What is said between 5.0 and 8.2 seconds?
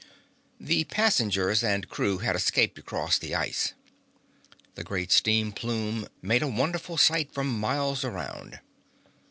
steam plume made a wonderful sight for miles